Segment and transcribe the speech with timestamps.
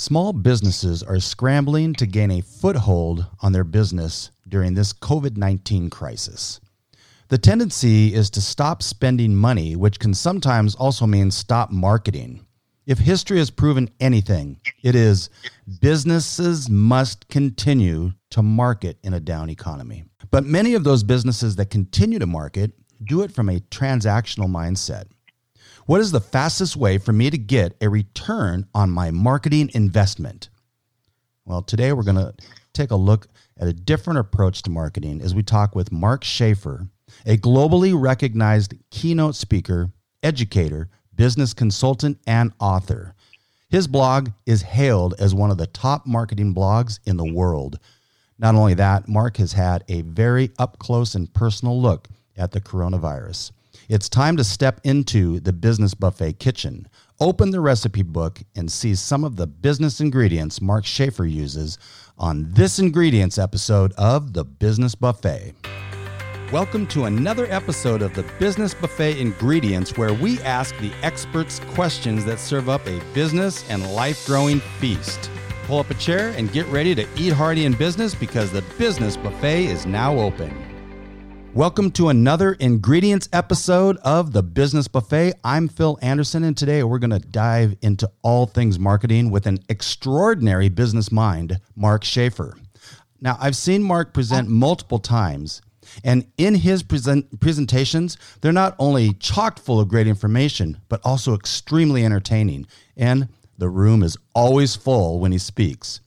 [0.00, 5.90] Small businesses are scrambling to gain a foothold on their business during this COVID 19
[5.90, 6.58] crisis.
[7.28, 12.46] The tendency is to stop spending money, which can sometimes also mean stop marketing.
[12.86, 15.28] If history has proven anything, it is
[15.82, 20.04] businesses must continue to market in a down economy.
[20.30, 22.72] But many of those businesses that continue to market
[23.04, 25.08] do it from a transactional mindset.
[25.90, 30.48] What is the fastest way for me to get a return on my marketing investment?
[31.44, 32.32] Well, today we're going to
[32.72, 33.26] take a look
[33.58, 36.86] at a different approach to marketing as we talk with Mark Schaefer,
[37.26, 39.90] a globally recognized keynote speaker,
[40.22, 43.16] educator, business consultant, and author.
[43.68, 47.80] His blog is hailed as one of the top marketing blogs in the world.
[48.38, 52.60] Not only that, Mark has had a very up close and personal look at the
[52.60, 53.50] coronavirus.
[53.92, 56.86] It's time to step into the Business Buffet kitchen.
[57.18, 61.76] Open the recipe book and see some of the business ingredients Mark Schaefer uses
[62.16, 65.54] on this ingredients episode of the Business Buffet.
[66.52, 72.24] Welcome to another episode of the Business Buffet Ingredients, where we ask the experts questions
[72.26, 75.28] that serve up a business and life growing feast.
[75.64, 79.16] Pull up a chair and get ready to eat hearty in business because the Business
[79.16, 80.69] Buffet is now open.
[81.54, 85.32] Welcome to another ingredients episode of the Business Buffet.
[85.42, 89.58] I'm Phil Anderson, and today we're going to dive into all things marketing with an
[89.68, 92.56] extraordinary business mind, Mark Schaefer.
[93.20, 94.52] Now, I've seen Mark present ah.
[94.52, 95.60] multiple times,
[96.04, 101.34] and in his present presentations, they're not only chock full of great information, but also
[101.34, 102.64] extremely entertaining.
[102.96, 103.28] And
[103.58, 106.00] the room is always full when he speaks.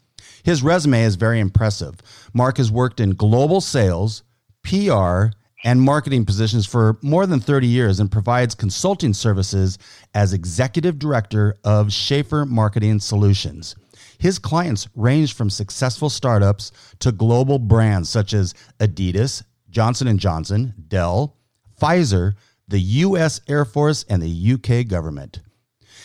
[0.44, 1.96] His resume is very impressive.
[2.34, 4.24] Mark has worked in global sales
[4.64, 5.28] PR,
[5.64, 9.78] and marketing positions for more than 30 years and provides consulting services
[10.14, 13.76] as executive director of Schaefer Marketing Solutions.
[14.18, 20.74] His clients range from successful startups to global brands such as Adidas, Johnson & Johnson,
[20.88, 21.38] Dell,
[21.82, 22.34] Pfizer,
[22.68, 25.40] the US Air Force, and the UK government.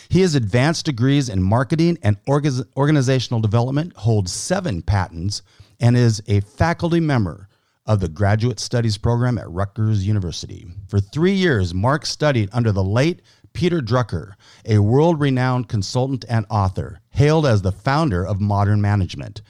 [0.09, 5.41] He has advanced degrees in marketing and organizational development, holds 7 patents,
[5.79, 7.47] and is a faculty member
[7.85, 10.67] of the Graduate Studies program at Rutgers University.
[10.87, 13.21] For three years, Mark studied under the late
[13.53, 14.33] Peter Drucker,
[14.65, 19.41] a world renowned consultant and author, hailed as the founder of modern management.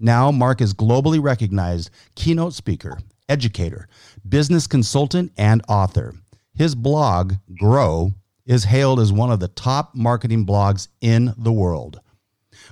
[0.00, 3.88] Now, Mark is globally recognized keynote speaker, educator,
[4.28, 6.14] business consultant, and author.
[6.54, 8.12] His blog, Grow,
[8.46, 12.00] is hailed as one of the top marketing blogs in the world.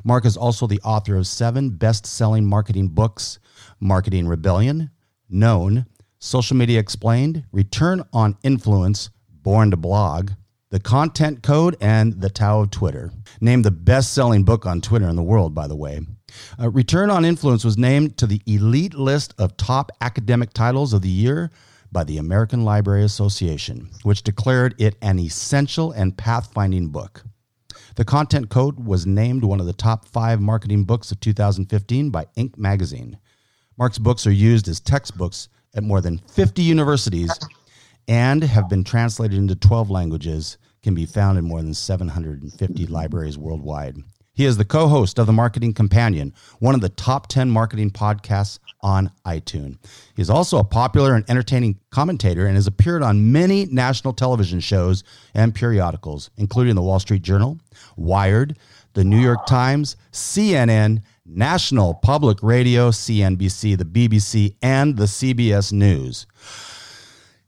[0.05, 3.39] Mark is also the author of seven best selling marketing books
[3.81, 4.91] Marketing Rebellion,
[5.33, 5.87] known,
[6.19, 10.31] Social Media Explained, Return on Influence, Born to Blog,
[10.71, 13.11] The Content Code, and The Tao of Twitter.
[13.41, 16.01] Named the best selling book on Twitter in the world, by the way.
[16.61, 21.03] Uh, Return on Influence was named to the elite list of top academic titles of
[21.03, 21.51] the year
[21.91, 27.25] by the American Library Association, which declared it an essential and pathfinding book.
[27.97, 32.27] The Content Code was named one of the top five marketing books of 2015 by
[32.39, 32.57] Inc.
[32.57, 33.19] magazine.
[33.79, 37.33] Mark's books are used as textbooks at more than 50 universities
[38.09, 43.39] and have been translated into 12 languages, can be found in more than 750 libraries
[43.39, 43.97] worldwide.
[44.35, 47.91] He is the co host of The Marketing Companion, one of the top 10 marketing
[47.91, 49.77] podcasts on iTunes.
[50.17, 54.59] He is also a popular and entertaining commentator and has appeared on many national television
[54.59, 55.05] shows
[55.35, 57.59] and periodicals, including The Wall Street Journal,
[57.97, 58.57] Wired,
[58.95, 66.27] The New York Times, CNN, National Public Radio, CNBC, the BBC, and the CBS News.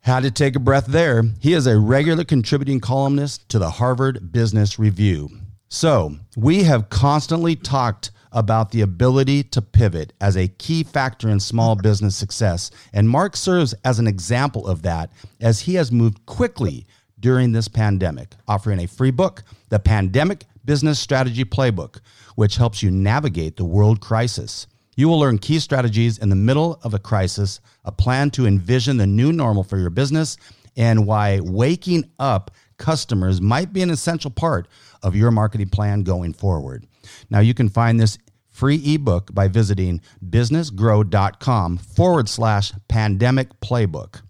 [0.01, 1.25] Had to take a breath there.
[1.41, 5.29] He is a regular contributing columnist to the Harvard Business Review.
[5.69, 11.41] So, we have constantly talked about the ability to pivot as a key factor in
[11.41, 12.71] small business success.
[12.93, 15.11] And Mark serves as an example of that
[15.41, 16.87] as he has moved quickly
[17.19, 22.01] during this pandemic, offering a free book, The Pandemic Business Strategy Playbook,
[22.37, 24.67] which helps you navigate the world crisis.
[24.97, 28.97] You will learn key strategies in the middle of a crisis, a plan to envision
[28.97, 30.37] the new normal for your business,
[30.77, 34.69] and why waking up customers might be an essential part
[35.03, 36.87] of your marketing plan going forward.
[37.31, 38.19] Now, you can find this
[38.49, 44.23] free ebook by visiting businessgrow.com forward slash pandemic playbook.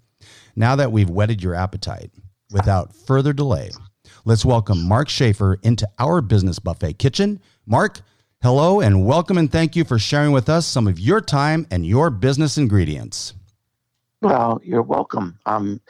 [0.56, 2.10] Now that we've whetted your appetite,
[2.50, 3.70] without further delay,
[4.24, 8.00] let's welcome Mark Schaefer into our business buffet kitchen Mark,
[8.42, 11.86] hello and welcome, and thank you for sharing with us some of your time and
[11.86, 13.32] your business ingredients.
[14.20, 15.38] Well, you're welcome.
[15.46, 15.80] I'm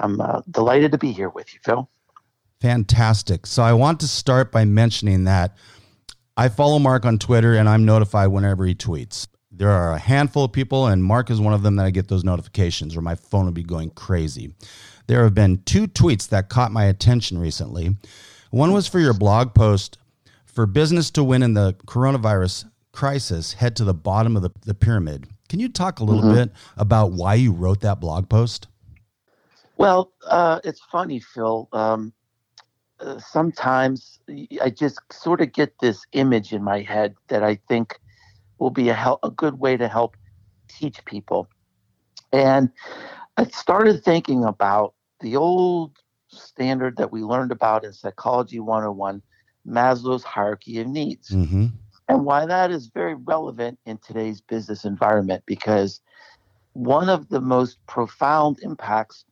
[0.00, 1.88] I'm uh, delighted to be here with you, Phil.
[2.60, 3.46] Fantastic.
[3.46, 5.56] So I want to start by mentioning that
[6.36, 9.28] I follow Mark on Twitter and I'm notified whenever he tweets.
[9.52, 12.08] There are a handful of people, and Mark is one of them that I get
[12.08, 14.54] those notifications, or my phone will be going crazy.
[15.06, 17.96] There have been two tweets that caught my attention recently.
[18.50, 19.98] One was for your blog post
[20.44, 24.74] for business to win in the coronavirus crisis, head to the bottom of the, the
[24.74, 25.28] pyramid.
[25.48, 26.34] Can you talk a little mm-hmm.
[26.34, 28.68] bit about why you wrote that blog post?
[29.76, 31.68] Well, uh, it's funny, Phil.
[31.72, 32.12] Um,
[33.00, 34.18] uh, sometimes
[34.60, 37.98] I just sort of get this image in my head that I think
[38.58, 40.16] will be a, help, a good way to help
[40.68, 41.48] teach people.
[42.32, 42.70] And
[43.40, 45.96] I started thinking about the old
[46.28, 49.22] standard that we learned about in Psychology 101,
[49.66, 51.30] Maslow's hierarchy of needs.
[51.30, 51.68] Mm-hmm.
[52.10, 56.02] And why that is very relevant in today's business environment, because
[56.74, 59.24] one of the most profound impacts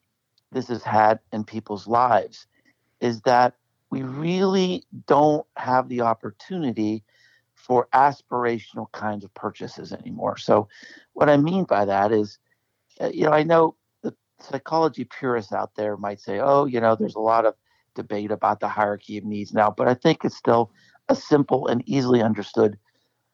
[0.53, 2.47] this has had in people's lives
[3.03, 3.57] is that
[3.91, 7.05] we really don't have the opportunity
[7.55, 10.39] for aspirational kinds of purchases anymore.
[10.39, 10.67] So,
[11.13, 12.39] what I mean by that is,
[13.03, 13.75] uh, you know, I know
[14.41, 17.55] psychology purists out there might say, oh, you know, there's a lot of
[17.95, 20.71] debate about the hierarchy of needs now, but I think it's still
[21.09, 22.79] a simple and easily understood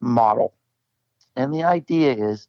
[0.01, 0.53] model.
[1.35, 2.47] And the idea is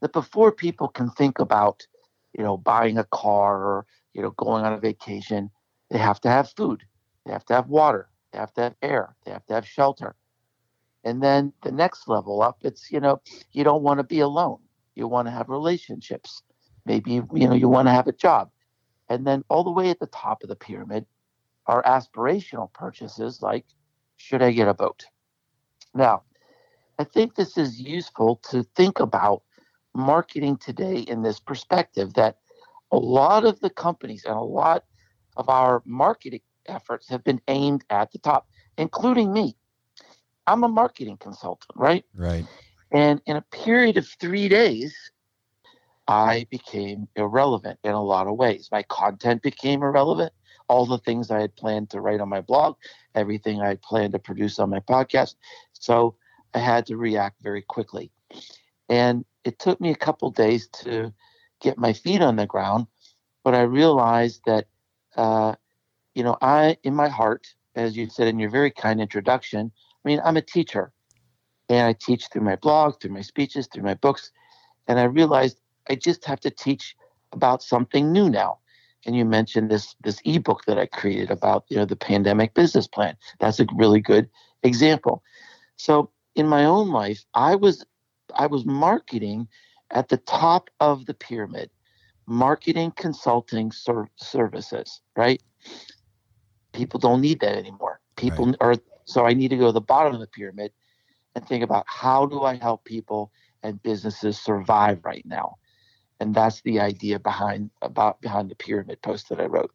[0.00, 1.86] that before people can think about,
[2.32, 5.50] you know, buying a car or, you know, going on a vacation,
[5.90, 6.84] they have to have food,
[7.26, 10.14] they have to have water, they have to have air, they have to have shelter.
[11.04, 13.20] And then the next level up, it's, you know,
[13.52, 14.58] you don't want to be alone.
[14.94, 16.42] You want to have relationships.
[16.88, 18.50] Maybe, you know, you want to have a job.
[19.10, 21.04] And then all the way at the top of the pyramid
[21.66, 23.66] are aspirational purchases like,
[24.16, 25.04] should I get a boat?
[25.94, 26.22] Now,
[26.98, 29.42] I think this is useful to think about
[29.94, 32.38] marketing today in this perspective that
[32.90, 34.84] a lot of the companies and a lot
[35.36, 38.48] of our marketing efforts have been aimed at the top,
[38.78, 39.56] including me.
[40.46, 42.04] I'm a marketing consultant, right?
[42.14, 42.46] Right.
[42.90, 44.96] And in a period of three days,
[46.08, 48.70] I became irrelevant in a lot of ways.
[48.72, 50.32] My content became irrelevant.
[50.66, 52.76] All the things I had planned to write on my blog,
[53.14, 55.34] everything I had planned to produce on my podcast.
[55.74, 56.16] So
[56.54, 58.10] I had to react very quickly.
[58.88, 61.12] And it took me a couple days to
[61.60, 62.86] get my feet on the ground,
[63.44, 64.66] but I realized that,
[65.16, 65.54] uh,
[66.14, 69.70] you know, I, in my heart, as you said in your very kind introduction,
[70.04, 70.92] I mean, I'm a teacher
[71.68, 74.32] and I teach through my blog, through my speeches, through my books.
[74.86, 76.96] And I realized I just have to teach
[77.32, 78.58] about something new now.
[79.06, 82.86] And you mentioned this this ebook that I created about you know the pandemic business
[82.86, 83.16] plan.
[83.38, 84.28] That's a really good
[84.62, 85.22] example.
[85.76, 87.84] So in my own life, I was
[88.34, 89.48] I was marketing
[89.90, 91.70] at the top of the pyramid,
[92.26, 95.42] marketing consulting ser- services, right?
[96.72, 98.00] People don't need that anymore.
[98.16, 98.56] People right.
[98.60, 100.72] are so I need to go to the bottom of the pyramid
[101.34, 103.32] and think about how do I help people
[103.62, 105.56] and businesses survive right now.
[106.20, 109.72] And that's the idea behind about behind the pyramid post that I wrote.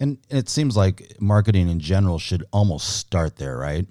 [0.00, 3.86] And it seems like marketing in general should almost start there, right?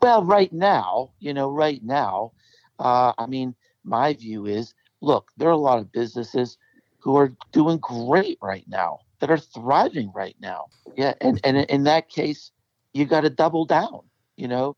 [0.00, 2.32] Well, right now, you know, right now,
[2.78, 6.58] uh, I mean, my view is look, there are a lot of businesses
[6.98, 10.66] who are doing great right now, that are thriving right now.
[10.96, 11.14] Yeah.
[11.20, 12.50] And, and in that case,
[12.92, 14.00] you got to double down.
[14.36, 14.76] You know,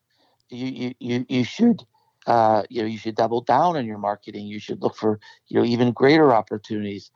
[0.50, 1.82] you, you, you, you should.
[2.26, 4.46] Uh, you know, you should double down on your marketing.
[4.46, 7.10] You should look for, you know, even greater opportunities.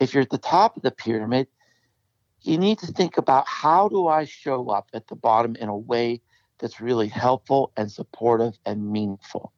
[0.00, 1.48] If you're at the top of the pyramid,
[2.42, 5.76] you need to think about how do I show up at the bottom in a
[5.76, 6.20] way
[6.58, 9.52] that's really helpful and supportive and meaningful.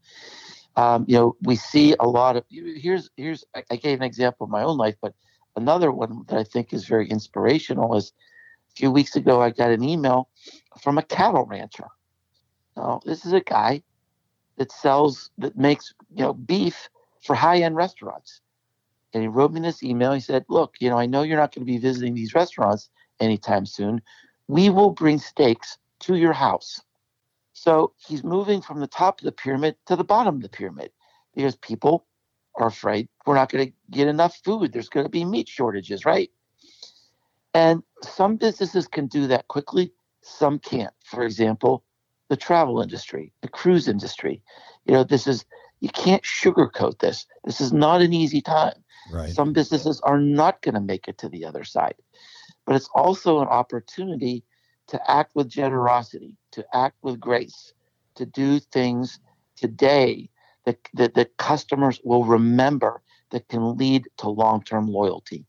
[0.77, 4.51] Um, you know, we see a lot of here's here's I gave an example of
[4.51, 5.15] my own life, but
[5.57, 8.13] another one that I think is very inspirational is
[8.73, 10.29] a few weeks ago I got an email
[10.81, 11.89] from a cattle rancher.
[12.77, 13.83] Now, this is a guy
[14.61, 16.91] that sells that makes you know beef
[17.23, 18.43] for high-end restaurants.
[19.15, 20.13] And he wrote me this email.
[20.13, 22.91] He said, "Look, you know, I know you're not going to be visiting these restaurants
[23.21, 24.03] anytime soon.
[24.49, 26.79] We will bring steaks to your house."
[27.55, 30.93] So he's moving from the top of the pyramid to the bottom of the pyramid
[31.35, 32.05] because people
[32.57, 34.73] are afraid we're not going to get enough food.
[34.73, 36.31] There's going to be meat shortages, right?
[37.55, 40.93] And some businesses can do that quickly, some can't.
[41.05, 41.83] For example,
[42.31, 44.41] the travel industry, the cruise industry.
[44.87, 45.45] You know, this is,
[45.81, 47.27] you can't sugarcoat this.
[47.45, 48.83] This is not an easy time.
[49.13, 49.31] Right.
[49.31, 51.97] Some businesses are not going to make it to the other side.
[52.65, 54.45] But it's also an opportunity
[54.87, 57.75] to act with generosity, to act with grace,
[58.15, 59.19] to do things
[59.57, 60.31] today
[60.67, 65.47] that, that, that customers will remember that can lead to long term loyalty.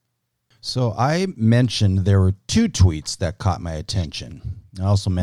[0.62, 4.62] So I mentioned there were two tweets that caught my attention.
[4.80, 5.20] I also mm-hmm.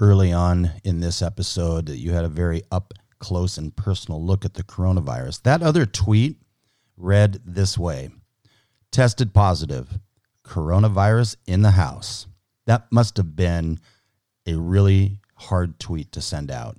[0.00, 4.44] Early on in this episode that you had a very up close and personal look
[4.44, 5.42] at the coronavirus.
[5.42, 6.36] That other tweet
[6.96, 8.10] read this way
[8.90, 9.98] tested positive,
[10.44, 12.26] coronavirus in the house.
[12.66, 13.80] That must have been
[14.46, 16.76] a really hard tweet to send out.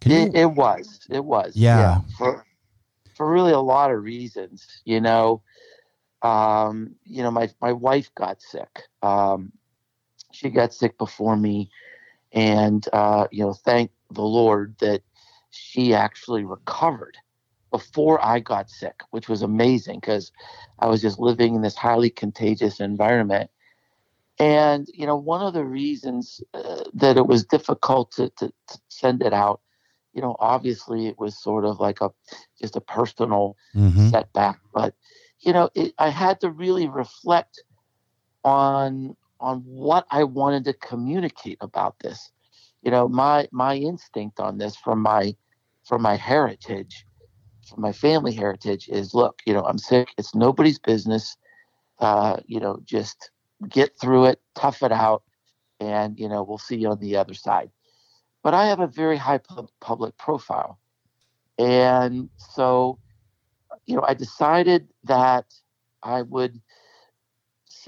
[0.00, 1.06] Can it, you, it was.
[1.10, 1.56] It was.
[1.56, 1.78] Yeah.
[1.78, 2.00] yeah.
[2.16, 2.46] For,
[3.16, 4.80] for really a lot of reasons.
[4.84, 5.42] You know,
[6.22, 8.82] um, you know, my, my wife got sick.
[9.02, 9.52] Um,
[10.32, 11.70] she got sick before me.
[12.32, 15.02] And, uh, you know, thank the Lord that
[15.50, 17.16] she actually recovered
[17.70, 20.32] before I got sick, which was amazing because
[20.78, 23.50] I was just living in this highly contagious environment.
[24.38, 28.78] And, you know, one of the reasons uh, that it was difficult to, to, to,
[28.88, 29.60] send it out,
[30.12, 32.10] you know, obviously it was sort of like a
[32.60, 34.08] just a personal mm-hmm.
[34.08, 34.60] setback.
[34.72, 34.94] But,
[35.40, 37.62] you know, it, I had to really reflect
[38.44, 42.30] on on what I wanted to communicate about this.
[42.82, 45.34] You know, my my instinct on this from my
[45.84, 47.06] from my heritage,
[47.68, 50.08] from my family heritage is look, you know, I'm sick.
[50.18, 51.36] It's nobody's business.
[51.98, 53.30] Uh, you know, just
[53.68, 55.22] get through it, tough it out,
[55.80, 57.70] and you know, we'll see you on the other side.
[58.42, 60.78] But I have a very high pub- public profile.
[61.58, 62.98] And so,
[63.86, 65.46] you know, I decided that
[66.02, 66.60] I would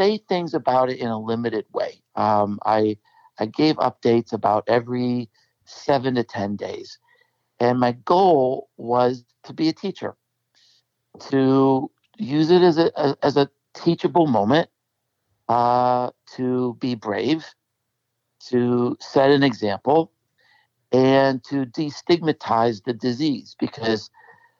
[0.01, 2.03] say things about it in a limited way.
[2.17, 2.97] Um, I
[3.39, 5.29] I gave updates about every
[5.67, 6.99] seven to ten days,
[7.59, 10.17] and my goal was to be a teacher,
[11.29, 14.71] to use it as a as a teachable moment,
[15.49, 17.45] uh, to be brave,
[18.49, 20.13] to set an example,
[20.93, 24.11] and to destigmatize the disease because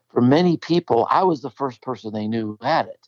[0.09, 3.07] for many people, I was the first person they knew who had it.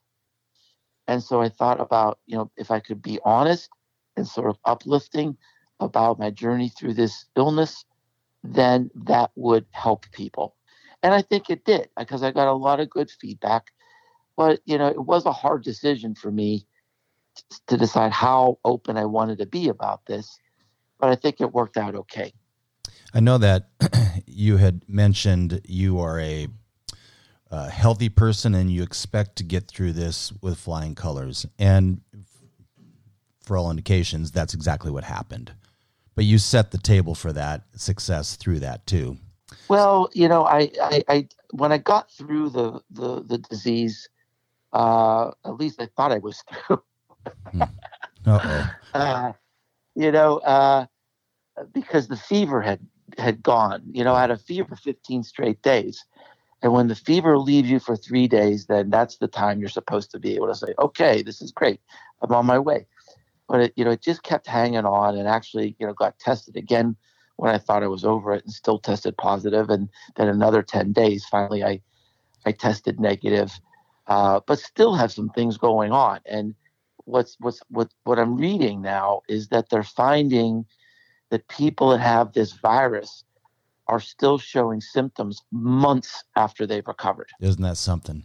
[1.07, 3.69] And so I thought about, you know, if I could be honest
[4.15, 5.38] and sort of uplifting
[5.79, 7.86] about my journey through this illness,
[8.43, 10.55] then that would help people.
[11.01, 13.67] And I think it did uh, because I got a lot of good feedback.
[14.38, 16.65] But, you know, it was a hard decision for me
[17.67, 20.39] to decide how open I wanted to be about this.
[21.00, 22.33] But I think it worked out okay.
[23.13, 23.69] I know that
[24.25, 26.48] you had mentioned you are a
[27.53, 31.45] a healthy person and you expect to get through this with flying colors.
[31.60, 32.01] And
[33.43, 35.53] for all indications, that's exactly what happened.
[36.15, 39.17] But you set the table for that success through that too.
[39.67, 44.10] Well, you know, I, I, I when I got through the the, the disease,
[44.74, 46.83] uh, at least I thought I was through.
[47.51, 47.63] Hmm.
[48.93, 49.33] Uh,
[49.95, 50.86] you know, uh,
[51.74, 52.79] because the fever had
[53.17, 53.83] had gone.
[53.91, 56.05] You know, I had a fever 15 straight days.
[56.63, 60.12] And when the fever leaves you for three days, then that's the time you're supposed
[60.12, 61.82] to be able to say, okay, this is great.
[62.22, 62.88] I'm on my way.
[63.50, 66.55] But it, you know, it just kept hanging on and actually, you know, got tested
[66.55, 66.96] again
[67.36, 69.70] when I thought I was over it and still tested positive.
[69.70, 71.82] And then another 10 days, finally, I,
[72.46, 73.51] I tested negative,
[74.08, 76.22] uh, but still have some things going on.
[76.25, 76.55] And
[77.03, 80.65] what's, what's, what, what I'm reading now is that they're finding
[81.29, 83.25] that people that have this virus
[83.87, 87.29] are still showing symptoms months after they've recovered.
[87.39, 88.23] Isn't that something?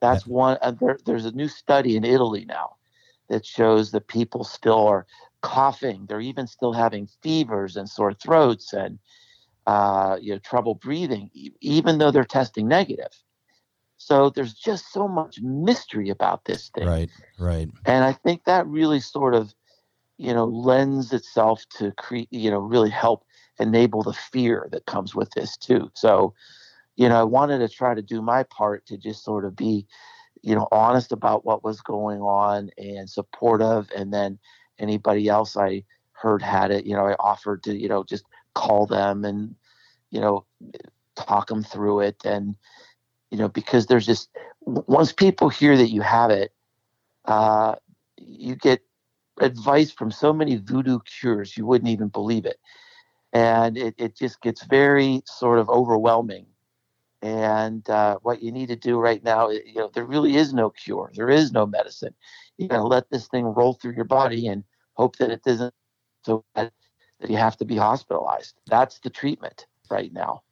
[0.00, 0.32] That's yeah.
[0.32, 0.58] one.
[0.60, 2.76] Uh, there, there's a new study in Italy now
[3.28, 5.06] that shows that people still are
[5.40, 6.06] coughing.
[6.08, 8.98] They're even still having fevers and sore throats and
[9.66, 11.30] uh, you know trouble breathing,
[11.60, 13.12] even though they're testing negative.
[13.96, 16.88] So there's just so much mystery about this thing.
[16.88, 17.08] Right,
[17.38, 17.68] right.
[17.86, 19.54] And I think that really sort of,
[20.18, 23.24] you know, lends itself to create, you know, really help
[23.58, 25.90] enable the fear that comes with this too.
[25.94, 26.34] So,
[26.96, 29.86] you know, I wanted to try to do my part to just sort of be,
[30.42, 33.90] you know, honest about what was going on and supportive.
[33.96, 34.38] And then
[34.78, 38.86] anybody else I heard had it, you know, I offered to, you know, just call
[38.86, 39.54] them and,
[40.10, 40.44] you know,
[41.16, 42.16] talk them through it.
[42.24, 42.56] And,
[43.30, 44.28] you know, because there's just,
[44.60, 46.52] once people hear that you have it,
[47.24, 47.76] uh,
[48.18, 48.80] you get
[49.40, 52.58] advice from so many voodoo cures, you wouldn't even believe it
[53.32, 56.46] and it, it just gets very sort of overwhelming
[57.22, 60.70] and uh, what you need to do right now you know there really is no
[60.70, 62.14] cure there is no medicine
[62.58, 65.74] you got to let this thing roll through your body and hope that it doesn't
[66.24, 66.70] so bad
[67.20, 70.42] that you have to be hospitalized that's the treatment right now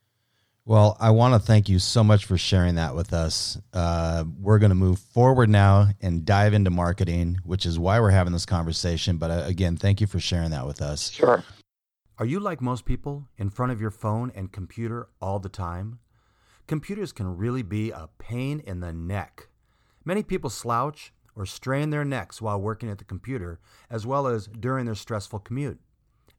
[0.66, 3.58] well, I want to thank you so much for sharing that with us.
[3.72, 8.10] Uh, we're going to move forward now and dive into marketing, which is why we're
[8.10, 9.16] having this conversation.
[9.16, 11.10] But uh, again, thank you for sharing that with us.
[11.10, 11.42] Sure.
[12.20, 16.00] Are you like most people in front of your phone and computer all the time?
[16.66, 19.48] Computers can really be a pain in the neck.
[20.04, 23.58] Many people slouch or strain their necks while working at the computer,
[23.88, 25.80] as well as during their stressful commute.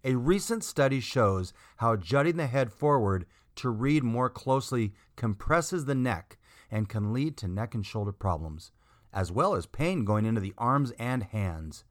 [0.04, 5.96] A recent study shows how jutting the head forward to read more closely compresses the
[5.96, 6.38] neck
[6.70, 8.72] and can lead to neck and shoulder problems,
[9.12, 11.86] as well as pain going into the arms and hands.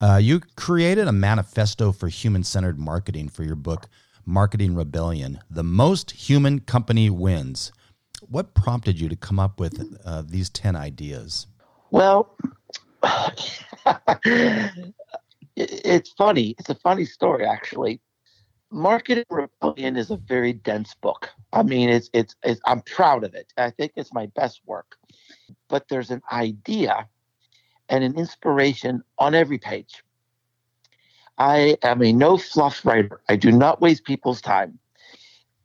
[0.00, 3.88] Uh, you created a manifesto for human centered marketing for your book,
[4.24, 7.72] Marketing Rebellion The Most Human Company Wins.
[8.28, 11.46] What prompted you to come up with uh, these 10 ideas?
[11.90, 12.36] Well,
[15.56, 16.54] it's funny.
[16.58, 18.00] It's a funny story, actually.
[18.70, 21.30] Marketing Rebellion is a very dense book.
[21.52, 23.52] I mean, it's, it's, it's I'm proud of it.
[23.56, 24.96] I think it's my best work.
[25.68, 27.08] But there's an idea
[27.88, 30.02] and an inspiration on every page.
[31.38, 33.20] I am a no fluff writer.
[33.28, 34.78] I do not waste people's time.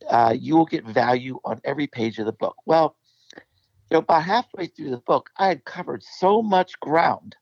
[0.07, 2.55] Uh, you will get value on every page of the book.
[2.65, 2.95] Well,
[3.35, 7.35] you know, about halfway through the book, I had covered so much ground.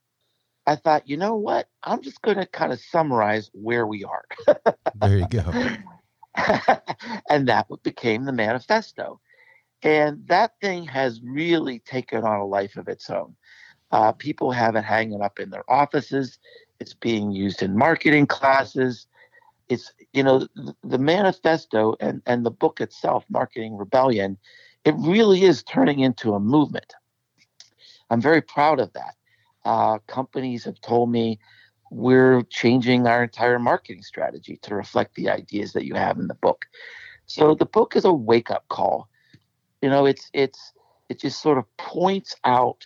[0.70, 1.68] I thought, you know what?
[1.82, 4.24] I'm just going to kind of summarize where we are.
[4.94, 5.52] there you go.
[7.28, 9.20] and that became the manifesto.
[9.82, 13.36] And that thing has really taken on a life of its own.
[13.90, 16.38] Uh, people have it hanging up in their offices.
[16.80, 19.08] It's being used in marketing classes.
[19.70, 24.38] It's, you know, the, the manifesto and, and the book itself, Marketing Rebellion,
[24.86, 26.94] it really is turning into a movement.
[28.12, 29.16] I'm very proud of that.
[29.66, 31.40] Uh, companies have told me
[31.92, 36.36] we're changing our entire marketing strategy to reflect the ideas that you have in the
[36.36, 36.66] book.
[37.26, 39.10] So the book is a wake up call.
[39.82, 40.74] You know, it's it's
[41.10, 42.86] it just sort of points out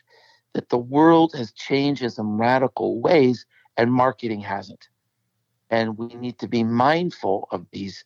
[0.54, 3.46] that the world has changed in some radical ways
[3.78, 4.88] and marketing hasn't.
[5.70, 8.06] And we need to be mindful of these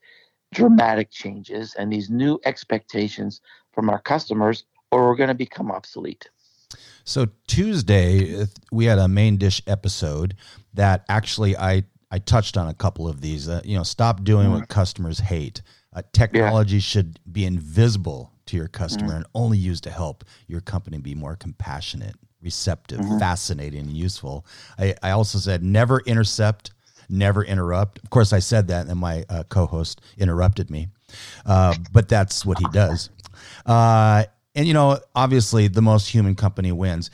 [0.53, 3.41] dramatic changes and these new expectations
[3.73, 6.29] from our customers, or we're going to become obsolete.
[7.07, 10.35] So Tuesday, we had a main dish episode
[10.73, 13.47] that actually I I touched on a couple of these.
[13.47, 14.59] Uh, you know, stop doing mm-hmm.
[14.59, 15.61] what customers hate.
[15.93, 16.81] Uh, technology yeah.
[16.81, 19.17] should be invisible to your customer mm-hmm.
[19.17, 23.19] and only used to help your company be more compassionate receptive, mm-hmm.
[23.19, 24.45] fascinating, and useful.
[24.77, 26.71] I, I also said never intercept,
[27.09, 28.03] never interrupt.
[28.03, 30.89] Of course, I said that, and my uh, co-host interrupted me,
[31.45, 33.09] uh, but that's what he does.
[33.65, 34.25] Uh,
[34.57, 37.11] and you know, obviously, the most human company wins.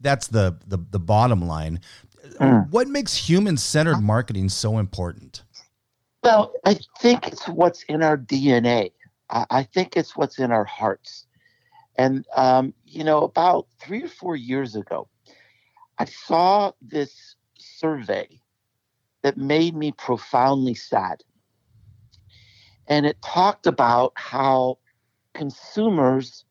[0.00, 1.80] That's the the, the bottom line.
[2.40, 2.70] Mm.
[2.70, 5.42] What makes human-centered marketing so important?
[6.22, 8.92] Well, I think it's what's in our DNA.
[9.30, 11.26] I, I think it's what's in our hearts.
[11.96, 15.08] And, um, you know, about three or four years ago,
[15.98, 18.40] I saw this survey
[19.22, 21.24] that made me profoundly sad.
[22.86, 24.78] And it talked about how
[25.34, 26.44] consumers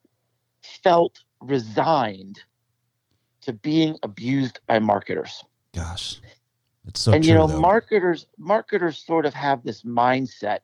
[0.83, 2.39] felt resigned
[3.41, 5.43] to being abused by marketers.
[5.73, 6.19] Gosh.
[6.87, 7.59] It's so and true, you know, though.
[7.59, 10.59] marketers marketers sort of have this mindset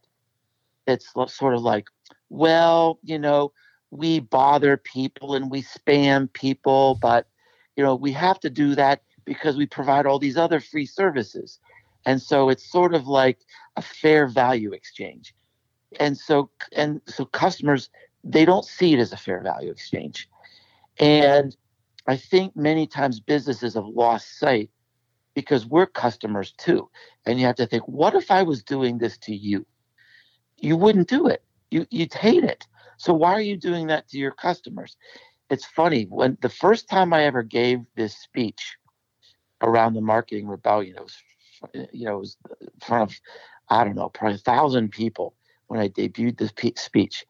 [0.86, 1.88] that's sort of like,
[2.30, 3.52] well, you know,
[3.92, 7.28] we bother people and we spam people, but
[7.76, 11.60] you know, we have to do that because we provide all these other free services.
[12.06, 13.39] And so it's sort of like
[13.76, 15.34] a fair value exchange.
[16.00, 17.89] And so and so customers
[18.24, 20.30] they don't see it as a fair value exchange.
[21.00, 21.56] And
[22.08, 24.70] I think many times businesses have lost sight
[25.34, 26.90] because we're customers too.
[27.26, 29.66] And you have to think, what if I was doing this to you?
[30.58, 31.44] You wouldn't do it.
[31.72, 32.68] You you'd hate it.
[32.98, 34.96] So why are you doing that to your customers?
[35.50, 38.78] It's funny when the first time I ever gave this speech
[39.62, 43.20] around the marketing rebellion, it was you know it was in front of
[43.70, 45.36] I don't know probably a thousand people
[45.68, 47.26] when I debuted this speech,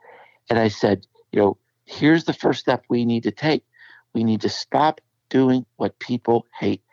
[0.50, 3.64] and I said, you know, here's the first step we need to take.
[4.14, 6.84] We need to stop doing what people hate,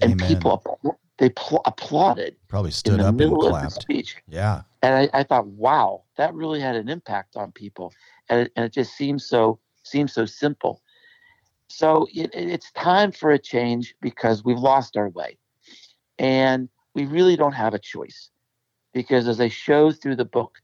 [0.00, 0.28] and Amen.
[0.28, 0.80] people
[1.18, 2.36] they pl- applauded.
[2.48, 3.82] Probably stood up middle and clapped.
[3.82, 4.16] speech.
[4.28, 7.92] Yeah, and I, I, thought, wow, that really had an impact on people,
[8.28, 10.82] and it, and it just seems so seems so simple.
[11.68, 15.36] So it, it's time for a change because we've lost our way,
[16.18, 18.30] and we really don't have a choice
[18.92, 20.58] because as I show through the book,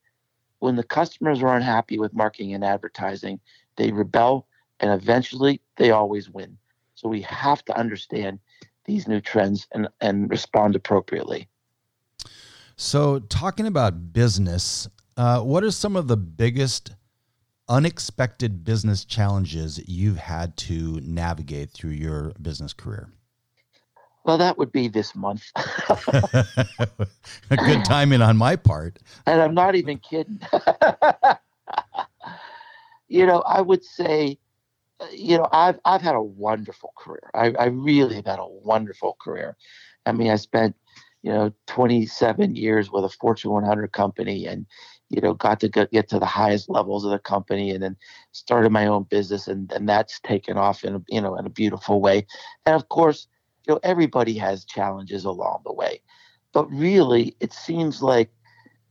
[0.60, 3.40] when the customers are unhappy with marketing and advertising,
[3.76, 4.46] they rebel
[4.80, 6.58] and eventually they always win.
[6.94, 8.40] So we have to understand
[8.84, 11.48] these new trends and, and respond appropriately.
[12.76, 16.92] So, talking about business, uh, what are some of the biggest
[17.68, 23.10] unexpected business challenges you've had to navigate through your business career?
[24.28, 25.44] Well, that would be this month.
[25.56, 28.98] A good timing on my part.
[29.24, 30.42] And I'm not even kidding.
[33.08, 34.38] you know, I would say,
[35.00, 37.30] uh, you know, I've I've had a wonderful career.
[37.32, 39.56] I, I really have had a wonderful career.
[40.04, 40.76] I mean, I spent,
[41.22, 44.66] you know, 27 years with a Fortune 100 company, and
[45.08, 47.96] you know, got to get, get to the highest levels of the company, and then
[48.32, 51.50] started my own business, and and that's taken off in a, you know in a
[51.50, 52.26] beautiful way.
[52.66, 53.26] And of course,
[53.68, 56.00] you know, everybody has challenges along the way,
[56.52, 58.30] but really, it seems like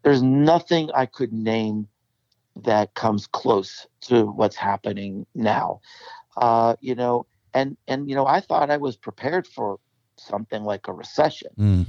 [0.04, 1.88] there's nothing I could name
[2.64, 5.82] that comes close to what's happening now.
[6.38, 9.80] Uh, you know, and and you know, I thought I was prepared for
[10.18, 11.86] something like a recession, mm.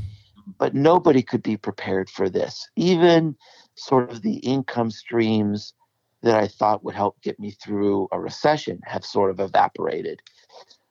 [0.59, 2.69] but nobody could be prepared for this.
[2.77, 3.37] Even
[3.75, 5.75] sort of the income streams
[6.23, 10.21] that I thought would help get me through a recession have sort of evaporated.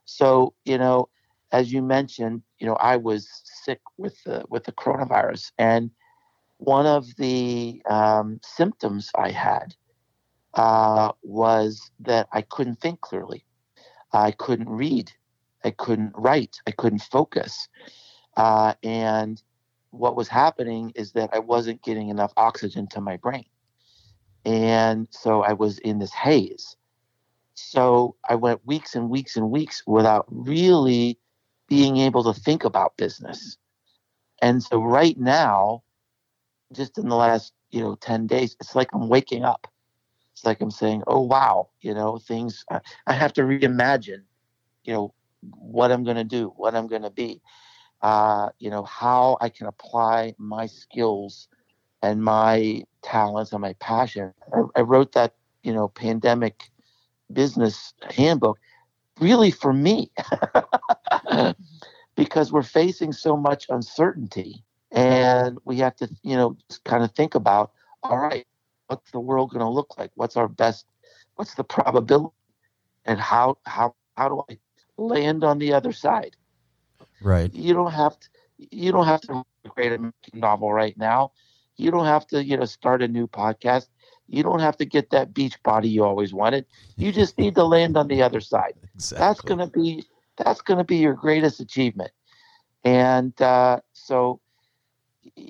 [0.05, 1.09] So, you know,
[1.51, 5.91] as you mentioned, you know, I was sick with the with the coronavirus, and
[6.57, 9.75] one of the um, symptoms I had
[10.53, 13.45] uh, was that I couldn't think clearly.
[14.11, 15.11] I couldn't read.
[15.63, 16.57] I couldn't write.
[16.65, 17.67] I couldn't focus.
[18.35, 19.41] Uh, and
[19.91, 23.45] what was happening is that I wasn't getting enough oxygen to my brain.
[24.45, 26.75] And so I was in this haze.
[27.53, 31.19] So I went weeks and weeks and weeks without really
[31.67, 33.57] being able to think about business.
[34.41, 35.83] And so right now,
[36.73, 39.67] just in the last, you know, 10 days, it's like I'm waking up.
[40.33, 44.23] It's like I'm saying, oh, wow, you know, things, I, I have to reimagine,
[44.83, 47.41] you know, what I'm going to do, what I'm going to be,
[48.01, 51.47] uh, you know, how I can apply my skills
[52.03, 54.33] and my talents and my passion.
[54.53, 56.69] I, I wrote that, you know, pandemic
[57.33, 58.59] business handbook
[59.19, 60.11] really for me
[62.15, 67.35] because we're facing so much uncertainty and we have to you know kind of think
[67.35, 67.71] about
[68.03, 68.45] all right
[68.87, 70.11] what's the world going to look like?
[70.15, 70.85] What's our best
[71.35, 72.33] what's the probability?
[73.05, 74.57] And how how how do i
[74.97, 76.35] land on the other side?
[77.21, 77.53] Right.
[77.53, 81.31] You don't have to you don't have to create a novel right now.
[81.77, 83.87] You don't have to you know start a new podcast
[84.27, 86.65] you don't have to get that beach body you always wanted
[86.97, 89.25] you just need to land on the other side exactly.
[89.25, 90.03] that's going to be
[90.37, 92.11] that's going to be your greatest achievement
[92.83, 94.39] and uh, so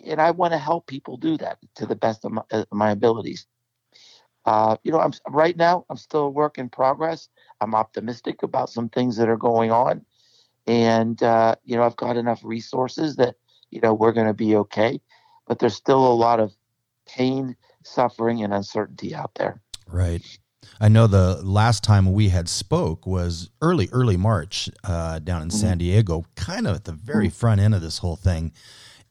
[0.06, 2.92] and I want to help people do that to the best of my, uh, my
[2.92, 3.48] abilities.
[4.46, 5.86] Uh, you know, I'm right now.
[5.90, 7.30] I'm still a work in progress.
[7.60, 10.06] I'm optimistic about some things that are going on,
[10.66, 13.36] and uh, you know, I've got enough resources that
[13.72, 15.02] you know we're going to be okay.
[15.48, 16.54] But there's still a lot of
[17.06, 19.62] pain, suffering, and uncertainty out there.
[19.88, 20.22] Right.
[20.80, 25.48] I know the last time we had spoke was early, early March uh, down in
[25.48, 25.58] mm-hmm.
[25.58, 27.36] San Diego, kind of at the very mm-hmm.
[27.36, 28.52] front end of this whole thing.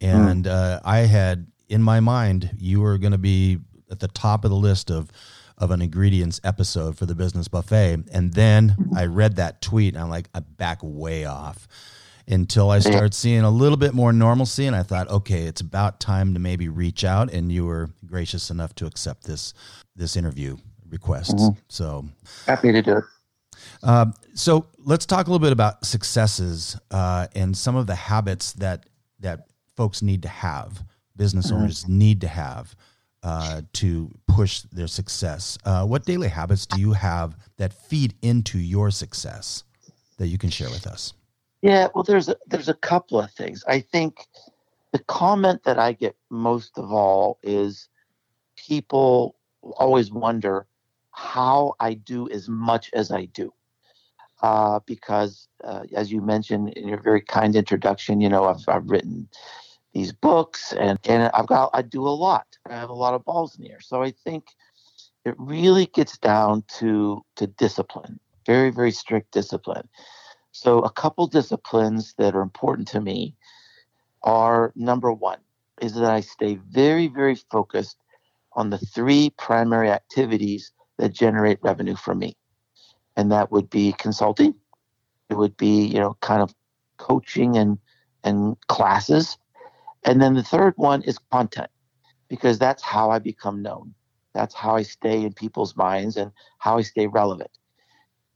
[0.00, 3.58] And uh, I had in my mind you were going to be
[3.90, 5.10] at the top of the list of
[5.58, 10.02] of an ingredients episode for the business buffet, and then I read that tweet and
[10.02, 11.66] I'm like, I back way off
[12.28, 16.00] until I started seeing a little bit more normalcy, and I thought, okay, it's about
[16.00, 19.54] time to maybe reach out, and you were gracious enough to accept this
[19.94, 20.56] this interview
[20.88, 21.36] request.
[21.36, 21.58] Mm-hmm.
[21.68, 22.04] So
[22.46, 23.04] happy to do it.
[23.82, 28.52] Uh, so let's talk a little bit about successes uh, and some of the habits
[28.54, 28.86] that
[29.20, 30.82] that folks need to have,
[31.16, 31.62] business mm-hmm.
[31.62, 32.74] owners need to have
[33.22, 35.58] uh, to push their success.
[35.64, 39.64] Uh, what daily habits do you have that feed into your success
[40.18, 41.12] that you can share with us?
[41.62, 43.64] Yeah, well, there's a, there's a couple of things.
[43.66, 44.26] I think
[44.92, 47.88] the comment that I get most of all is
[48.56, 49.36] people
[49.78, 50.66] always wonder
[51.12, 53.52] how I do as much as I do.
[54.42, 58.88] Uh, because, uh, as you mentioned in your very kind introduction, you know, I've, I've
[58.90, 59.28] written
[59.94, 62.46] these books and, and I've got I do a lot.
[62.68, 63.80] I have a lot of balls in the air.
[63.80, 64.44] So I think
[65.24, 68.20] it really gets down to to discipline.
[68.46, 69.88] Very, very strict discipline.
[70.56, 73.36] So a couple disciplines that are important to me
[74.24, 75.40] are number one
[75.82, 77.98] is that I stay very, very focused
[78.54, 82.36] on the three primary activities that generate revenue for me.
[83.16, 84.54] And that would be consulting.
[85.30, 86.54] It would be, you know, kind of
[86.98, 87.78] coaching and
[88.24, 89.34] and classes
[90.04, 91.70] And then the third one is content,
[92.28, 93.94] because that's how I become known.
[94.34, 97.50] That's how I stay in people's minds and how I stay relevant.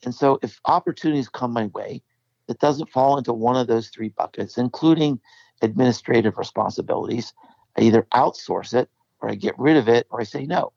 [0.04, 2.02] And so if opportunities come my way
[2.50, 5.20] that doesn't fall into one of those three buckets, including
[5.62, 7.32] administrative responsibilities,
[7.78, 10.72] I either outsource it or I get rid of it or I say no.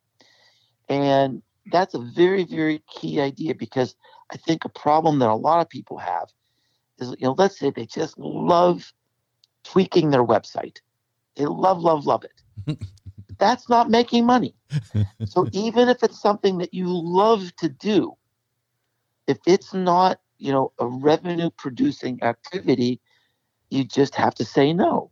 [0.88, 3.96] And that's a very, very key idea because
[4.32, 6.30] I think a problem that a lot of people have
[7.00, 8.94] is, you know, let's say they just love
[9.64, 10.78] tweaking their website.
[11.38, 12.78] They love, love, love it.
[13.40, 14.54] That's not making money.
[15.26, 18.14] so even if it's something that you love to do,
[19.26, 22.99] if it's not, you know, a revenue producing activity,
[23.69, 25.10] you just have to say no.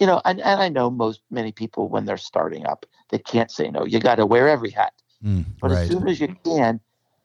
[0.00, 3.52] You know, and, and I know most many people when they're starting up, they can't
[3.52, 3.84] say no.
[3.86, 4.94] You got to wear every hat.
[5.24, 5.82] Mm, but right.
[5.82, 6.80] as soon as you can,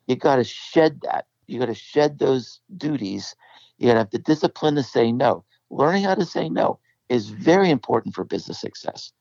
[0.05, 1.25] you got to shed that.
[1.47, 3.35] You got to shed those duties.
[3.79, 5.43] You got to have the discipline to say no.
[5.71, 6.77] Learning how to say no
[7.09, 9.11] is very important for business success.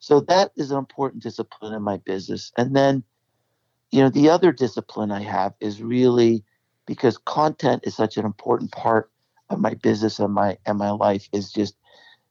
[0.00, 2.50] So that is an important discipline in my business.
[2.58, 3.04] And then,
[3.92, 6.42] you know, the other discipline I have is really
[6.86, 9.10] because content is such an important part
[9.50, 11.76] of my business and my and my life is just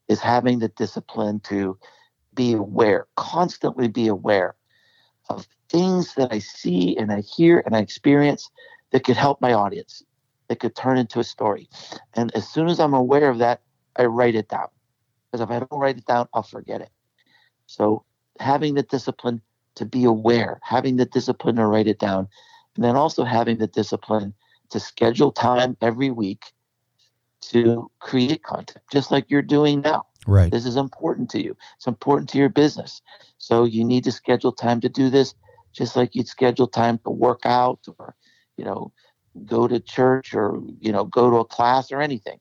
[0.08, 1.78] is having the discipline to
[2.34, 4.56] be aware, constantly be aware
[5.30, 8.50] of things that I see and I hear and I experience
[8.92, 10.04] that could help my audience,
[10.48, 11.70] that could turn into a story.
[12.14, 13.62] And as soon as I'm aware of that,
[13.96, 14.68] I write it down.
[15.32, 16.90] Because if I don't write it down, I'll forget it.
[17.68, 18.04] So
[18.40, 19.42] having the discipline
[19.76, 22.28] to be aware, having the discipline to write it down,
[22.76, 24.34] and then also having the discipline
[24.72, 26.54] to schedule time every week
[27.42, 30.06] to create content, just like you're doing now.
[30.28, 30.52] Right.
[30.52, 31.58] This is important to you.
[31.76, 33.02] It's important to your business.
[33.38, 35.34] So you need to schedule time to do this,
[35.74, 38.16] just like you'd schedule time to work out or,
[38.58, 38.92] you know,
[39.46, 42.40] go to church or, you know, go to a class or anything.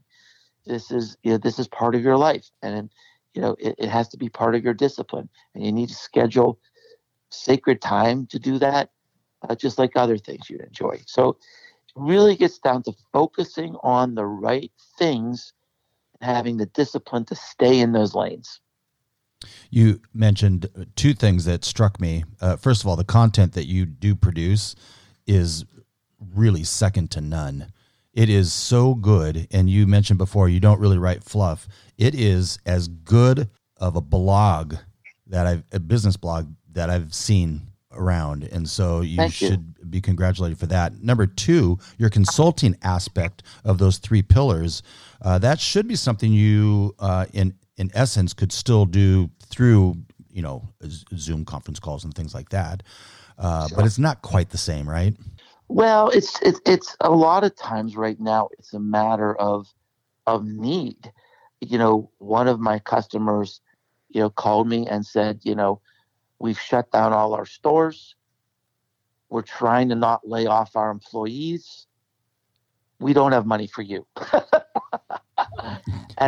[0.66, 2.50] This is, you know, this is part of your life.
[2.62, 2.90] And
[3.34, 5.94] you know it, it has to be part of your discipline and you need to
[5.94, 6.58] schedule
[7.30, 8.90] sacred time to do that
[9.48, 11.36] uh, just like other things you enjoy so
[11.96, 15.52] really gets down to focusing on the right things
[16.20, 18.60] and having the discipline to stay in those lanes
[19.70, 23.86] you mentioned two things that struck me uh, first of all the content that you
[23.86, 24.74] do produce
[25.26, 25.64] is
[26.34, 27.72] really second to none
[28.12, 29.46] it is so good.
[29.50, 31.68] And you mentioned before, you don't really write fluff.
[31.96, 34.74] It is as good of a blog
[35.26, 38.44] that I've, a business blog that I've seen around.
[38.44, 39.84] And so you Thank should you.
[39.86, 41.02] be congratulated for that.
[41.02, 44.82] Number two, your consulting aspect of those three pillars,
[45.22, 49.96] uh, that should be something you, uh, in, in essence, could still do through,
[50.32, 50.68] you know,
[51.16, 52.82] Zoom conference calls and things like that.
[53.38, 53.76] Uh, sure.
[53.76, 55.16] But it's not quite the same, right?
[55.68, 58.48] Well, it's it's it's a lot of times right now.
[58.58, 59.68] It's a matter of
[60.26, 61.12] of need.
[61.60, 63.60] You know, one of my customers,
[64.08, 65.80] you know, called me and said, you know,
[66.40, 68.16] we've shut down all our stores.
[69.28, 71.86] We're trying to not lay off our employees.
[72.98, 74.06] We don't have money for you.
[74.32, 74.42] and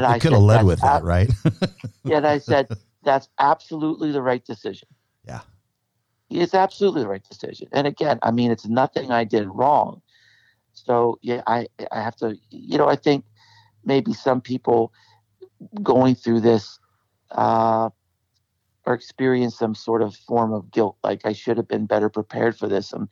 [0.05, 1.31] you I could have led with that, right?
[2.05, 2.68] yeah, and I said
[3.03, 4.88] that's absolutely the right decision.
[5.27, 5.40] Yeah
[6.40, 7.68] it's absolutely the right decision.
[7.72, 10.01] And again, I mean, it's nothing I did wrong.
[10.72, 13.25] So yeah, I I have to, you know, I think
[13.85, 14.92] maybe some people
[15.83, 16.79] going through this
[17.33, 17.90] uh,
[18.85, 22.57] or experience some sort of form of guilt, like I should have been better prepared
[22.57, 22.92] for this.
[22.92, 23.09] And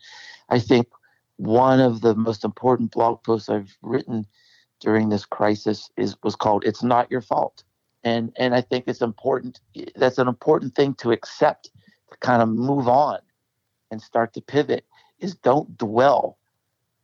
[0.49, 0.89] I think
[1.37, 4.27] one of the most important blog posts I've written
[4.81, 7.65] during this crisis is was called "It's Not Your Fault,"
[8.03, 9.61] and and I think it's important.
[9.97, 11.71] That's an important thing to accept
[12.11, 13.19] to kind of move on
[13.91, 14.85] and start to pivot
[15.19, 16.39] is don't dwell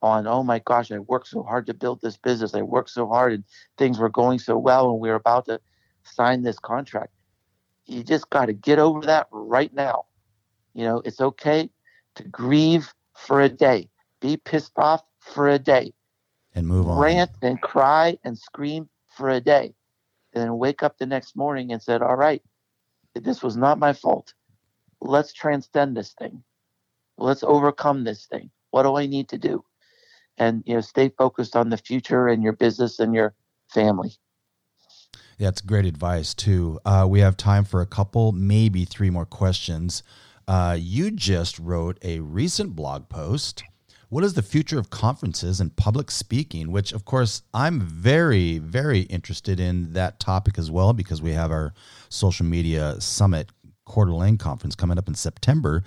[0.02, 3.07] on oh my gosh i worked so hard to build this business i worked so
[3.07, 3.44] hard and
[3.79, 5.61] things were going so well and we are about to
[6.05, 7.12] sign this contract
[7.87, 10.05] you just got to get over that right now
[10.75, 11.70] you know it's okay
[12.14, 13.88] to grieve for a day
[14.20, 15.92] be pissed off for a day
[16.55, 19.75] and move on rant and cry and scream for a day
[20.35, 22.42] and then wake up the next morning and said all right
[23.14, 24.35] this was not my fault
[25.01, 26.42] let's transcend this thing.
[27.18, 28.51] Let's overcome this thing.
[28.70, 29.64] What do I need to do?
[30.38, 33.35] And you know, stay focused on the future and your business and your
[33.72, 34.12] family.
[35.38, 36.81] It's great advice too.
[36.85, 40.03] Uh, we have time for a couple, maybe three more questions.
[40.49, 43.62] Uh, you just wrote a recent blog post.
[44.09, 46.70] What is the future of conferences and public speaking?
[46.70, 51.51] Which, of course, I'm very, very interested in that topic as well because we have
[51.51, 51.75] our
[52.09, 53.51] social media summit
[53.85, 55.83] Coeur d'Alene conference coming up in September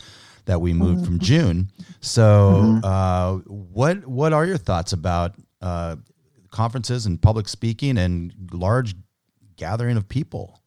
[0.46, 1.24] that we moved from mm-hmm.
[1.24, 1.72] June.
[2.02, 2.86] So, mm-hmm.
[2.86, 5.96] uh, what what are your thoughts about uh,
[6.52, 8.96] conferences and public speaking and large
[9.60, 10.62] gathering of people?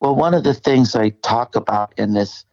[0.00, 2.44] Well, one of the things I talk about in this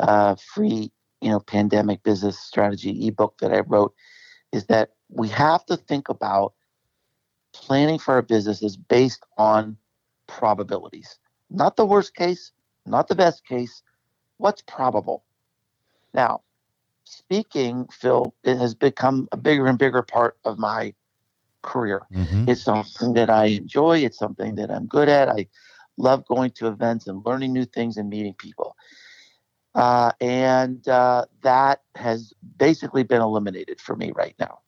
[0.00, 3.94] uh, free, you know, pandemic business strategy ebook that I wrote
[4.52, 6.52] is that we have to think about
[7.52, 9.76] planning for our businesses based on
[10.26, 12.52] probabilities, not the worst case,
[12.86, 13.82] not the best case.
[14.38, 15.24] What's probable?
[16.12, 16.42] Now,
[17.04, 20.92] speaking, Phil, it has become a bigger and bigger part of my
[21.62, 22.06] career.
[22.12, 22.48] Mm-hmm.
[22.48, 23.98] It's something that I enjoy.
[23.98, 25.28] It's something that I'm good at.
[25.28, 25.46] I
[25.96, 28.76] love going to events and learning new things and meeting people.
[29.74, 34.58] Uh, and uh, that has basically been eliminated for me right now.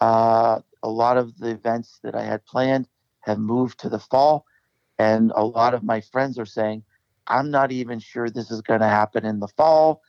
[0.00, 2.88] Uh, a lot of the events that I had planned
[3.20, 4.44] have moved to the fall,
[4.98, 6.82] and a lot of my friends are saying,
[7.26, 10.02] I'm not even sure this is going to happen in the fall.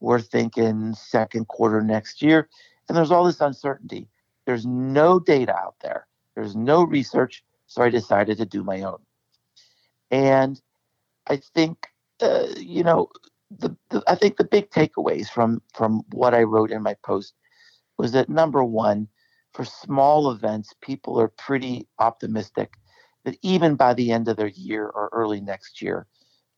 [0.00, 2.48] We're thinking second quarter next year.
[2.88, 4.08] And there's all this uncertainty.
[4.48, 7.44] There's no data out there, there's no research.
[7.66, 8.96] So I decided to do my own.
[10.10, 10.58] And
[11.26, 11.88] I think,
[12.22, 13.10] uh, you know,
[13.50, 17.34] the, the, I think the big takeaways from from what I wrote in my post
[17.98, 19.08] was that number one,
[19.52, 22.72] for small events, people are pretty optimistic
[23.26, 26.06] that even by the end of their year or early next year,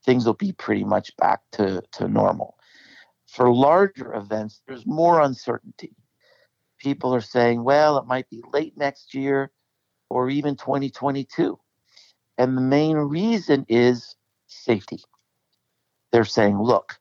[0.05, 2.57] things will be pretty much back to, to normal.
[3.27, 5.97] For larger events, there's more uncertainty.
[6.81, 9.53] People are saying, well, it might be late next year
[10.09, 11.59] or even 2022.
[12.39, 14.17] And the main reason is
[14.47, 15.01] safety.
[16.11, 16.99] They're saying, look,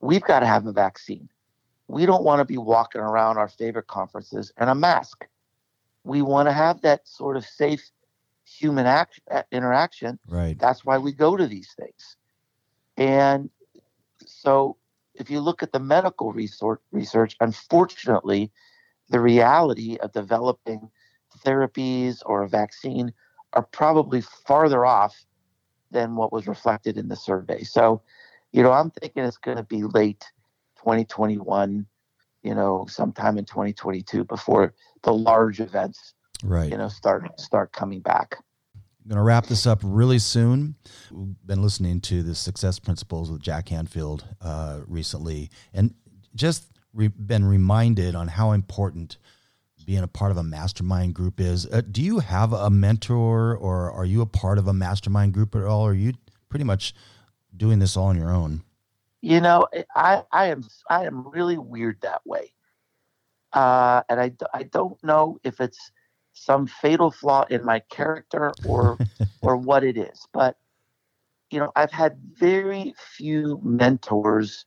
[0.00, 1.28] we've got to have a vaccine.
[1.88, 5.26] We don't want to be walking around our favorite conferences in a mask.
[6.04, 7.90] We want to have that sort of safe
[8.44, 9.20] human act,
[9.52, 10.18] interaction.
[10.28, 10.58] Right.
[10.58, 12.16] That's why we go to these things.
[12.96, 13.50] And
[14.24, 14.76] so
[15.14, 18.50] if you look at the medical research, research, unfortunately,
[19.08, 20.90] the reality of developing
[21.44, 23.12] therapies or a vaccine
[23.52, 25.24] are probably farther off
[25.90, 27.62] than what was reflected in the survey.
[27.62, 28.02] So,
[28.52, 30.24] you know, I'm thinking it's going to be late
[30.78, 31.86] 2021,
[32.42, 38.00] you know, sometime in 2022 before the large events, right, you know, start start coming
[38.00, 38.36] back.
[38.74, 40.74] I'm going to wrap this up really soon.
[41.10, 45.94] We've been listening to the success principles with Jack Canfield uh, recently, and
[46.34, 49.18] just re- been reminded on how important
[49.88, 51.66] being a part of a mastermind group is.
[51.66, 55.54] Uh, do you have a mentor, or are you a part of a mastermind group
[55.54, 55.80] at all?
[55.80, 56.12] Or are you
[56.50, 56.94] pretty much
[57.56, 58.62] doing this all on your own?
[59.22, 62.52] You know, I, I am I am really weird that way,
[63.54, 65.90] uh, and I, I don't know if it's
[66.34, 68.98] some fatal flaw in my character or
[69.40, 70.26] or what it is.
[70.32, 70.56] But
[71.50, 74.66] you know, I've had very few mentors.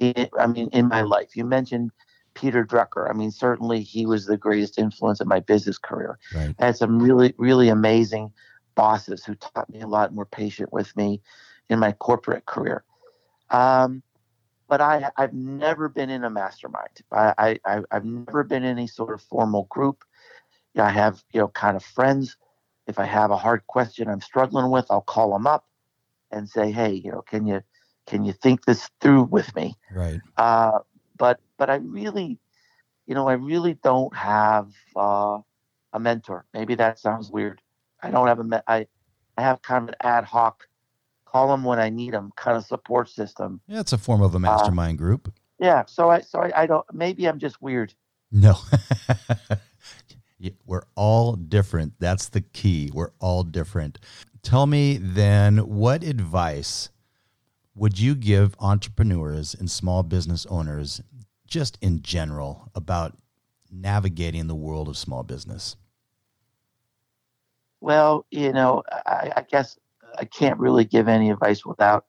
[0.00, 1.90] I mean, in my life, you mentioned
[2.34, 3.10] Peter Drucker.
[3.10, 6.18] I mean, certainly he was the greatest influence in my business career.
[6.34, 6.54] Right.
[6.58, 8.32] I had some really, really amazing
[8.74, 11.20] bosses who taught me a lot were patient with me
[11.68, 12.84] in my corporate career.
[13.50, 14.02] Um,
[14.68, 17.00] but I, I've never been in a mastermind.
[17.10, 20.04] I, I, I've never been in any sort of formal group.
[20.76, 22.36] I have, you know, kind of friends.
[22.86, 25.66] If I have a hard question I'm struggling with, I'll call them up
[26.30, 27.62] and say, "Hey, you know, can you
[28.08, 30.20] can you think this through with me?" Right.
[30.36, 30.80] Uh,
[31.16, 32.38] but but I really,
[33.06, 35.38] you know, I really don't have uh,
[35.92, 36.44] a mentor.
[36.54, 37.60] Maybe that sounds weird.
[38.02, 38.86] I don't have a me- I
[39.36, 40.66] I have kind of an ad hoc,
[41.24, 43.60] call them when I need them kind of support system.
[43.66, 45.32] Yeah, it's a form of a uh, mastermind uh, group.
[45.58, 45.84] Yeah.
[45.86, 46.86] So I so I, I don't.
[46.92, 47.94] Maybe I'm just weird.
[48.30, 48.56] No.
[50.66, 51.94] We're all different.
[51.98, 52.90] That's the key.
[52.94, 53.98] We're all different.
[54.42, 56.90] Tell me then, what advice
[57.78, 61.00] would you give entrepreneurs and small business owners,
[61.46, 63.16] just in general, about
[63.70, 65.76] navigating the world of small business?
[67.80, 69.78] Well, you know, I, I guess
[70.18, 72.06] I can't really give any advice without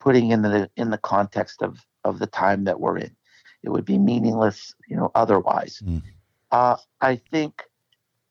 [0.00, 3.14] putting in the in the context of of the time that we're in.
[3.62, 5.82] It would be meaningless, you know, otherwise.
[5.84, 6.02] Mm.
[6.50, 7.62] Uh, I think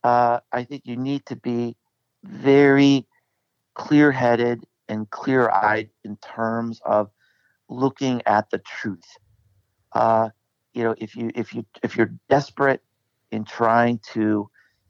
[0.03, 1.77] uh, I think you need to be
[2.23, 3.05] very
[3.73, 7.09] clear-headed and clear-eyed in terms of
[7.69, 9.17] looking at the truth.
[9.93, 10.29] Uh,
[10.73, 12.81] you know, if you if you if you're desperate
[13.31, 14.49] in trying to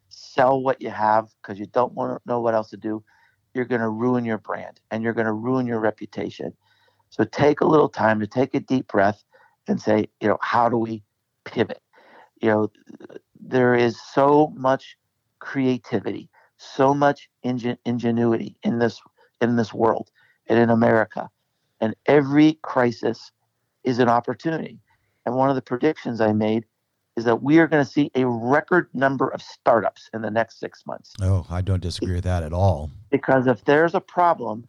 [0.09, 3.03] sell what you have because you don't want to know what else to do,
[3.53, 6.53] you're going to ruin your brand and you're going to ruin your reputation.
[7.09, 9.23] So take a little time to take a deep breath
[9.67, 11.03] and say, you know, how do we
[11.45, 11.81] pivot?
[12.41, 12.71] You know,
[13.39, 14.97] there is so much
[15.39, 18.99] creativity, so much ingen- ingenuity in this
[19.41, 20.09] in this world
[20.47, 21.29] and in America,
[21.81, 23.31] and every crisis
[23.83, 24.79] is an opportunity.
[25.25, 26.65] And one of the predictions I made
[27.17, 30.59] is that we are going to see a record number of startups in the next
[30.59, 31.13] six months.
[31.21, 32.91] Oh, I don't disagree with that at all.
[33.09, 34.67] Because if there's a problem,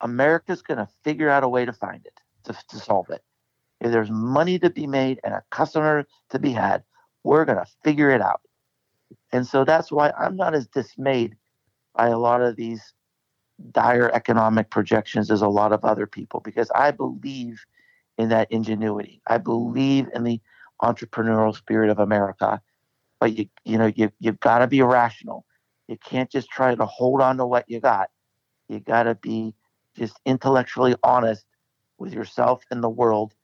[0.00, 3.22] America's going to figure out a way to find it, to, to solve it.
[3.80, 6.84] If there's money to be made and a customer to be had,
[7.24, 8.40] we're going to figure it out.
[9.32, 11.36] And so that's why I'm not as dismayed
[11.94, 12.94] by a lot of these
[13.70, 17.64] dire economic projections as a lot of other people because I believe
[18.18, 19.20] in that ingenuity.
[19.26, 20.40] I believe in the
[20.82, 22.60] entrepreneurial spirit of America.
[23.20, 25.44] But you you know you you've got to be rational.
[25.88, 28.10] You can't just try to hold on to what you got.
[28.68, 29.54] You got to be
[29.96, 31.44] just intellectually honest
[31.98, 33.34] with yourself and the world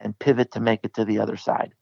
[0.00, 1.74] and pivot to make it to the other side.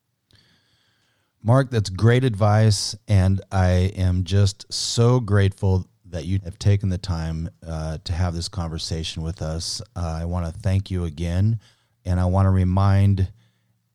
[1.42, 2.96] Mark, that's great advice.
[3.06, 8.34] And I am just so grateful that you have taken the time uh, to have
[8.34, 9.82] this conversation with us.
[9.96, 11.58] Uh, I want to thank you again.
[12.04, 13.32] And I want to remind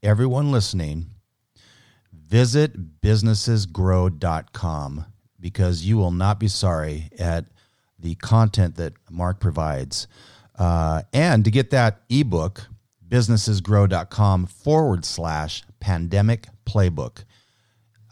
[0.04, 1.06] everyone listening
[2.12, 5.06] visit businessesgrow.com
[5.40, 7.46] because you will not be sorry at
[7.98, 10.10] the content that Mark provides.
[10.58, 12.68] Uh, and to get that ebook,
[13.08, 17.24] businessesgrow.com forward slash pandemic playbook.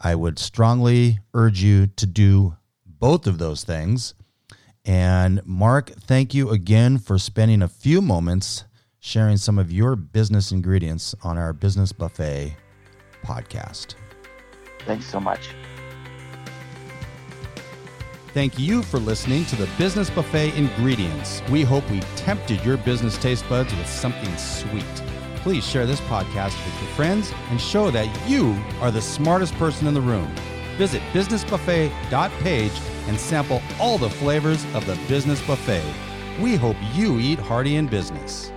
[0.00, 2.56] I would strongly urge you to do
[2.98, 4.14] both of those things.
[4.84, 8.64] And Mark, thank you again for spending a few moments
[9.00, 12.56] sharing some of your business ingredients on our Business Buffet
[13.22, 13.94] podcast.
[14.86, 15.50] Thanks so much.
[18.34, 21.42] Thank you for listening to the Business Buffet Ingredients.
[21.50, 24.84] We hope we tempted your business taste buds with something sweet.
[25.36, 29.86] Please share this podcast with your friends and show that you are the smartest person
[29.86, 30.32] in the room.
[30.78, 35.84] Visit businessbuffet.page and sample all the flavors of the Business Buffet.
[36.40, 38.52] We hope you eat hearty in business.